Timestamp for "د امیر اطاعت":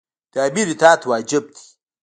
0.33-1.01